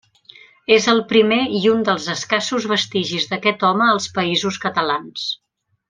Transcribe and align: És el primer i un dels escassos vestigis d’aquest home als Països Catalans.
És 0.75 0.85
el 0.93 1.01
primer 1.11 1.37
i 1.59 1.61
un 1.73 1.83
dels 1.91 2.07
escassos 2.15 2.65
vestigis 2.73 3.31
d’aquest 3.35 3.67
home 3.71 3.91
als 3.93 4.09
Països 4.19 4.59
Catalans. 4.67 5.29